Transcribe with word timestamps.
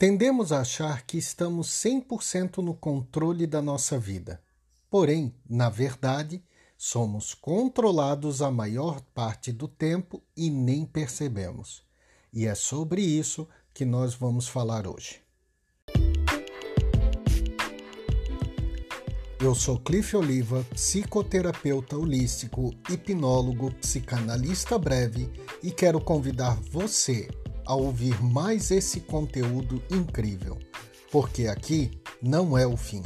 Tendemos 0.00 0.50
a 0.50 0.62
achar 0.62 1.04
que 1.04 1.18
estamos 1.18 1.68
100% 1.68 2.64
no 2.64 2.72
controle 2.72 3.46
da 3.46 3.60
nossa 3.60 3.98
vida. 3.98 4.40
Porém, 4.88 5.34
na 5.46 5.68
verdade, 5.68 6.42
somos 6.74 7.34
controlados 7.34 8.40
a 8.40 8.50
maior 8.50 9.02
parte 9.14 9.52
do 9.52 9.68
tempo 9.68 10.22
e 10.34 10.48
nem 10.48 10.86
percebemos. 10.86 11.82
E 12.32 12.46
é 12.46 12.54
sobre 12.54 13.02
isso 13.02 13.46
que 13.74 13.84
nós 13.84 14.14
vamos 14.14 14.48
falar 14.48 14.86
hoje. 14.86 15.20
Eu 19.38 19.54
sou 19.54 19.78
Cliff 19.78 20.16
Oliva, 20.16 20.64
psicoterapeuta 20.70 21.98
holístico, 21.98 22.72
hipnólogo, 22.88 23.70
psicanalista 23.74 24.78
breve 24.78 25.30
e 25.62 25.70
quero 25.70 26.00
convidar 26.00 26.58
você 26.70 27.28
a 27.66 27.74
ouvir 27.74 28.22
mais 28.22 28.70
esse 28.70 29.00
conteúdo 29.00 29.82
incrível, 29.90 30.58
porque 31.10 31.46
aqui 31.46 31.90
não 32.22 32.56
é 32.56 32.66
o 32.66 32.76
fim, 32.76 33.02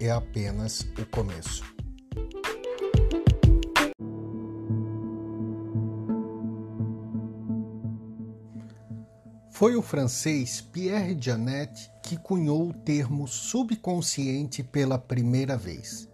é 0.00 0.10
apenas 0.10 0.86
o 0.98 1.06
começo. 1.06 1.74
Foi 9.50 9.76
o 9.76 9.82
francês 9.82 10.60
Pierre 10.60 11.16
Janet 11.18 11.88
que 12.02 12.16
cunhou 12.16 12.68
o 12.68 12.74
termo 12.74 13.28
subconsciente 13.28 14.62
pela 14.62 14.98
primeira 14.98 15.56
vez. 15.56 16.08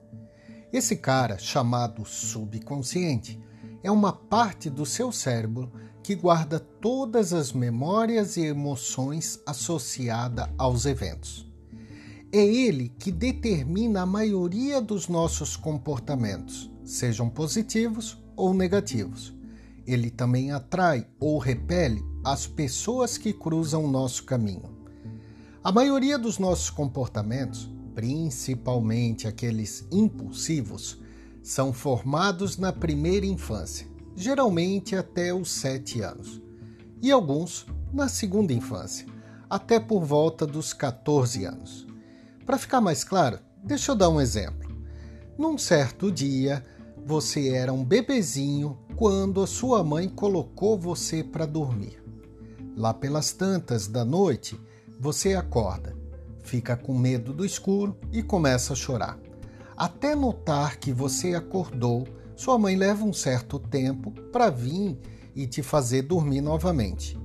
Esse 0.73 0.95
cara, 0.95 1.39
chamado 1.39 2.05
subconsciente, 2.05 3.41
é 3.83 3.91
uma 3.91 4.13
parte 4.13 4.69
do 4.69 4.85
seu 4.85 5.11
cérebro 5.11 5.73
que 6.03 6.15
guarda 6.15 6.59
todas 6.59 7.33
as 7.33 7.53
memórias 7.53 8.37
e 8.37 8.43
emoções 8.43 9.41
associadas 9.47 10.49
aos 10.57 10.87
eventos. 10.87 11.51
É 12.33 12.39
ele 12.45 12.93
que 12.99 13.11
determina 13.11 14.03
a 14.03 14.07
maioria 14.07 14.81
dos 14.81 15.09
nossos 15.09 15.57
comportamentos, 15.57 16.71
sejam 16.85 17.29
positivos 17.29 18.17
ou 18.37 18.55
negativos. 18.55 19.35
Ele 19.87 20.11
também 20.11 20.53
atrai 20.53 21.07
ou 21.19 21.39
repele 21.39 22.05
as 22.25 22.47
pessoas 22.47 23.19
que 23.19 23.33
cruzam 23.33 23.85
o 23.85 23.91
nosso 23.91 24.25
caminho. 24.25 24.79
A 25.63 25.73
maioria 25.73 26.17
dos 26.17 26.39
nossos 26.39 26.71
comportamentos, 26.71 27.69
principalmente 27.95 29.27
aqueles 29.27 29.85
impulsivos, 29.91 30.99
são 31.43 31.73
formados 31.73 32.57
na 32.57 32.73
primeira 32.73 33.27
infância, 33.27 33.87
geralmente 34.21 34.95
até 34.95 35.33
os 35.33 35.51
7 35.51 36.03
anos, 36.03 36.43
e 37.01 37.11
alguns 37.11 37.67
na 37.91 38.07
segunda 38.07 38.53
infância, 38.53 39.07
até 39.49 39.81
por 39.81 40.05
volta 40.05 40.47
dos 40.47 40.75
14 40.75 41.47
anos. 41.47 41.87
Para 42.45 42.59
ficar 42.59 42.83
mais 42.83 43.03
claro, 43.03 43.39
deixa 43.65 43.93
eu 43.93 43.97
dar 43.97 44.11
um 44.11 44.21
exemplo. 44.21 44.71
Num 45.39 45.57
certo 45.57 46.13
dia, 46.13 46.63
você 47.03 47.49
era 47.49 47.73
um 47.73 47.83
bebezinho 47.83 48.79
quando 48.95 49.41
a 49.41 49.47
sua 49.47 49.83
mãe 49.83 50.07
colocou 50.07 50.79
você 50.79 51.25
para 51.25 51.47
dormir. 51.47 52.05
Lá 52.77 52.93
pelas 52.93 53.33
tantas 53.33 53.87
da 53.89 54.05
noite, 54.05 54.61
você 55.01 55.33
acorda, 55.33 55.97
fica 56.43 56.77
com 56.77 56.93
medo 56.93 57.33
do 57.33 57.43
escuro 57.45 57.97
e 58.13 58.23
começa 58.23 58.75
a 58.75 58.77
chorar. 58.77 59.19
Até 59.75 60.15
notar 60.15 60.77
que 60.77 60.93
você 60.93 61.35
acordou, 61.35 62.07
sua 62.41 62.59
mãe 62.59 62.75
leva 62.75 63.05
um 63.05 63.13
certo 63.13 63.59
tempo 63.59 64.13
para 64.33 64.49
vir 64.49 64.99
e 65.37 65.47
te 65.47 65.63
fazer 65.63 66.01
dormir 66.01 66.41
novamente. 66.41 67.21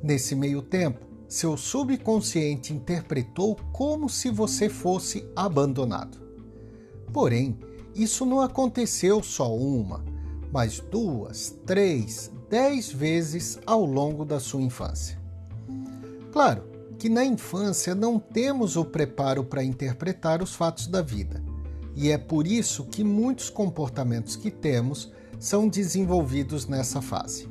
Nesse 0.00 0.36
meio 0.36 0.62
tempo, 0.62 1.04
seu 1.26 1.56
subconsciente 1.56 2.72
interpretou 2.72 3.56
como 3.72 4.08
se 4.08 4.30
você 4.30 4.68
fosse 4.68 5.28
abandonado. 5.34 6.16
Porém, 7.12 7.58
isso 7.92 8.24
não 8.24 8.40
aconteceu 8.40 9.20
só 9.20 9.52
uma, 9.52 10.04
mas 10.52 10.78
duas, 10.78 11.58
três, 11.66 12.30
dez 12.48 12.88
vezes 12.88 13.58
ao 13.66 13.84
longo 13.84 14.24
da 14.24 14.38
sua 14.38 14.62
infância. 14.62 15.20
Claro 16.30 16.62
que 17.00 17.08
na 17.08 17.24
infância 17.24 17.96
não 17.96 18.16
temos 18.16 18.76
o 18.76 18.84
preparo 18.84 19.42
para 19.42 19.64
interpretar 19.64 20.40
os 20.40 20.54
fatos 20.54 20.86
da 20.86 21.02
vida, 21.02 21.42
e 21.94 22.10
é 22.10 22.18
por 22.18 22.46
isso 22.46 22.84
que 22.84 23.04
muitos 23.04 23.50
comportamentos 23.50 24.36
que 24.36 24.50
temos 24.50 25.12
são 25.38 25.68
desenvolvidos 25.68 26.66
nessa 26.66 27.02
fase. 27.02 27.48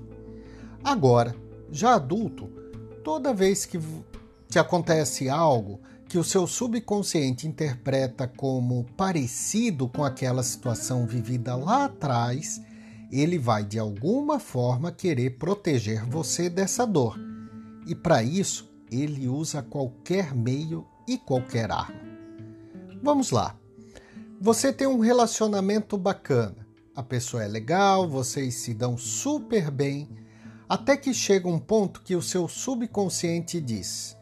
Agora, 0.83 1.35
já 1.71 1.95
adulto, 1.95 2.47
toda 3.03 3.33
vez 3.33 3.65
que 3.65 3.79
te 4.49 4.57
acontece 4.57 5.29
algo 5.29 5.79
que 6.07 6.17
o 6.17 6.23
seu 6.23 6.45
subconsciente 6.45 7.47
interpreta 7.47 8.27
como 8.27 8.85
parecido 8.97 9.87
com 9.87 10.03
aquela 10.03 10.43
situação 10.43 11.05
vivida 11.05 11.55
lá 11.55 11.85
atrás, 11.85 12.61
ele 13.11 13.37
vai 13.37 13.63
de 13.63 13.79
alguma 13.79 14.39
forma 14.39 14.91
querer 14.91 15.37
proteger 15.37 16.05
você 16.05 16.49
dessa 16.49 16.85
dor. 16.85 17.17
E 17.87 17.95
para 17.95 18.21
isso, 18.23 18.69
ele 18.91 19.27
usa 19.27 19.61
qualquer 19.61 20.35
meio 20.35 20.85
e 21.07 21.17
qualquer 21.17 21.71
arma. 21.71 22.01
Vamos 23.01 23.31
lá. 23.31 23.60
Você 24.43 24.73
tem 24.73 24.87
um 24.87 24.97
relacionamento 24.97 25.95
bacana. 25.99 26.65
A 26.95 27.03
pessoa 27.03 27.43
é 27.43 27.47
legal, 27.47 28.09
vocês 28.09 28.55
se 28.55 28.73
dão 28.73 28.97
super 28.97 29.69
bem, 29.69 30.09
até 30.67 30.97
que 30.97 31.13
chega 31.13 31.47
um 31.47 31.59
ponto 31.59 32.01
que 32.01 32.15
o 32.15 32.23
seu 32.23 32.47
subconsciente 32.47 33.61
diz: 33.61 34.17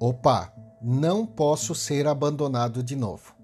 opa, 0.00 0.52
não 0.82 1.24
posso 1.24 1.76
ser 1.76 2.08
abandonado 2.08 2.82
de 2.82 2.96
novo. 2.96 3.36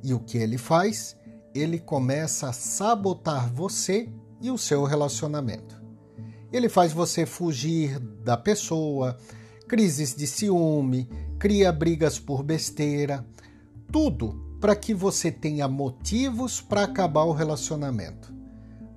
E 0.00 0.14
o 0.14 0.20
que 0.20 0.38
ele 0.38 0.58
faz? 0.58 1.16
Ele 1.52 1.80
começa 1.80 2.50
a 2.50 2.52
sabotar 2.52 3.52
você 3.52 4.08
e 4.40 4.52
o 4.52 4.58
seu 4.58 4.84
relacionamento. 4.84 5.82
Ele 6.52 6.68
faz 6.68 6.92
você 6.92 7.26
fugir 7.26 7.98
da 7.98 8.36
pessoa, 8.36 9.18
crises 9.66 10.14
de 10.14 10.28
ciúme, 10.28 11.10
cria 11.36 11.72
brigas 11.72 12.16
por 12.16 12.44
besteira, 12.44 13.26
tudo 13.90 14.53
para 14.64 14.74
que 14.74 14.94
você 14.94 15.30
tenha 15.30 15.68
motivos 15.68 16.58
para 16.58 16.84
acabar 16.84 17.24
o 17.24 17.32
relacionamento. 17.32 18.32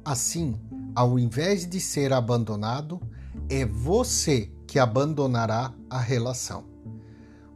Assim, 0.05 0.55
ao 0.95 1.19
invés 1.19 1.69
de 1.69 1.81
ser 1.81 2.13
abandonado, 2.13 3.01
é 3.49 3.65
você 3.65 4.49
que 4.65 4.79
abandonará 4.79 5.73
a 5.89 5.99
relação. 5.99 6.63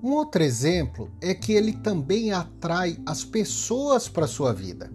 Um 0.04 0.12
outro 0.12 0.44
exemplo 0.44 1.10
é 1.22 1.34
que 1.34 1.54
ele 1.54 1.72
também 1.72 2.34
atrai 2.34 3.00
as 3.06 3.24
pessoas 3.24 4.10
para 4.10 4.28
sua 4.28 4.52
vida. 4.52 4.92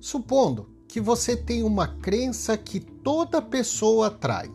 Supondo 0.00 0.70
que 0.88 0.98
você 0.98 1.36
tem 1.36 1.62
uma 1.62 1.88
crença 1.88 2.56
que 2.56 2.80
toda 2.80 3.42
pessoa 3.42 4.06
atrai. 4.06 4.50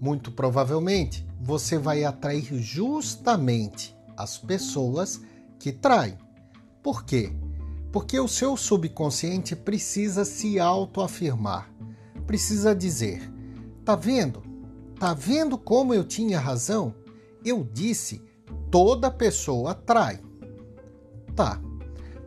Muito 0.00 0.32
provavelmente 0.32 1.26
você 1.38 1.76
vai 1.76 2.04
atrair 2.04 2.54
justamente 2.54 3.94
as 4.16 4.38
pessoas 4.38 5.20
que 5.58 5.72
traem. 5.72 6.21
Por 6.82 7.04
quê? 7.04 7.32
Porque 7.92 8.18
o 8.18 8.26
seu 8.26 8.56
subconsciente 8.56 9.54
precisa 9.54 10.24
se 10.24 10.58
autoafirmar. 10.58 11.70
Precisa 12.26 12.74
dizer: 12.74 13.30
"Tá 13.84 13.94
vendo? 13.94 14.42
Tá 14.98 15.14
vendo 15.14 15.56
como 15.58 15.94
eu 15.94 16.04
tinha 16.04 16.40
razão? 16.40 16.94
Eu 17.44 17.62
disse, 17.72 18.22
toda 18.70 19.10
pessoa 19.10 19.72
atrai." 19.72 20.20
Tá. 21.36 21.60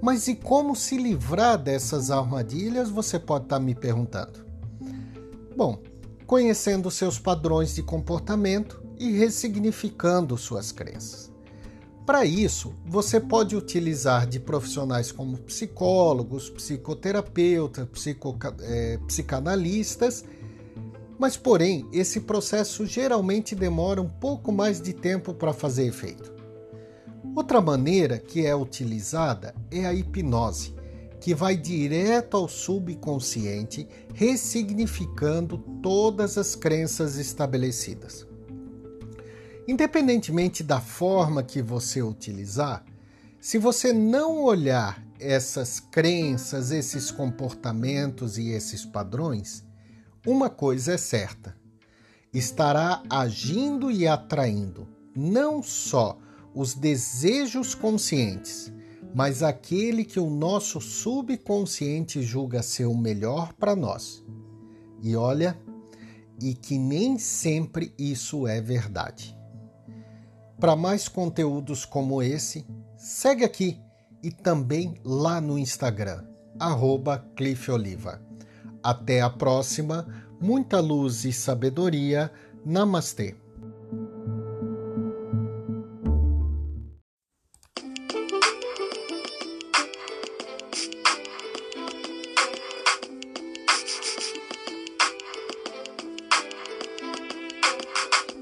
Mas 0.01 0.27
e 0.27 0.35
como 0.35 0.75
se 0.75 0.97
livrar 0.97 1.57
dessas 1.57 2.11
armadilhas? 2.11 2.89
Você 2.89 3.17
pode 3.17 3.45
estar 3.45 3.57
tá 3.57 3.63
me 3.63 3.73
perguntando. 3.73 4.45
Bom, 5.55 5.81
conhecendo 6.27 6.91
seus 6.91 7.17
padrões 7.17 7.75
de 7.75 7.81
comportamento 7.81 8.83
e 8.99 9.11
ressignificando 9.17 10.37
suas 10.37 10.71
crenças. 10.71 11.31
Para 12.05 12.23
isso, 12.23 12.71
você 12.85 13.19
pode 13.19 13.55
utilizar 13.55 14.27
de 14.27 14.39
profissionais 14.39 15.11
como 15.11 15.37
psicólogos, 15.39 16.49
psicoterapeutas, 16.51 17.87
psico, 17.89 18.37
é, 18.61 18.99
psicanalistas, 19.07 20.23
mas, 21.17 21.35
porém, 21.35 21.87
esse 21.91 22.21
processo 22.21 22.85
geralmente 22.85 23.55
demora 23.55 24.01
um 24.01 24.09
pouco 24.09 24.51
mais 24.51 24.79
de 24.79 24.93
tempo 24.93 25.33
para 25.33 25.51
fazer 25.51 25.87
efeito. 25.87 26.31
Outra 27.35 27.59
maneira 27.59 28.19
que 28.19 28.45
é 28.45 28.55
utilizada 28.55 29.55
é 29.71 29.85
a 29.85 29.93
hipnose, 29.93 30.75
que 31.19 31.33
vai 31.33 31.57
direto 31.57 32.37
ao 32.37 32.47
subconsciente, 32.47 33.87
ressignificando 34.13 35.57
todas 35.81 36.37
as 36.37 36.53
crenças 36.55 37.17
estabelecidas. 37.17 38.27
Independentemente 39.67 40.63
da 40.63 40.79
forma 40.79 41.41
que 41.41 41.61
você 41.61 42.01
utilizar, 42.01 42.85
se 43.39 43.57
você 43.57 43.91
não 43.91 44.43
olhar 44.43 45.03
essas 45.19 45.79
crenças, 45.79 46.71
esses 46.71 47.09
comportamentos 47.09 48.37
e 48.37 48.49
esses 48.49 48.85
padrões, 48.85 49.63
uma 50.25 50.49
coisa 50.49 50.93
é 50.93 50.97
certa: 50.97 51.55
estará 52.33 53.01
agindo 53.09 53.91
e 53.91 54.07
atraindo 54.07 54.87
não 55.15 55.63
só 55.63 56.17
os 56.53 56.73
desejos 56.73 57.73
conscientes, 57.73 58.71
mas 59.13 59.41
aquele 59.41 60.03
que 60.03 60.19
o 60.19 60.29
nosso 60.29 60.81
subconsciente 60.81 62.21
julga 62.21 62.61
ser 62.61 62.85
o 62.85 62.97
melhor 62.97 63.53
para 63.53 63.75
nós. 63.75 64.23
E 65.01 65.15
olha, 65.15 65.57
e 66.41 66.53
que 66.53 66.77
nem 66.77 67.17
sempre 67.17 67.93
isso 67.97 68.47
é 68.47 68.59
verdade. 68.59 69.35
Para 70.59 70.75
mais 70.75 71.07
conteúdos 71.07 71.85
como 71.85 72.21
esse, 72.21 72.65
segue 72.97 73.43
aqui 73.43 73.81
e 74.23 74.31
também 74.31 74.95
lá 75.03 75.39
no 75.41 75.57
Instagram, 75.57 76.23
arroba 76.59 77.19
Cliff 77.35 77.69
Oliva. 77.69 78.21
Até 78.81 79.21
a 79.21 79.29
próxima, 79.29 80.07
muita 80.39 80.79
luz 80.79 81.25
e 81.25 81.33
sabedoria. 81.33 82.31
Namastê. 82.65 83.35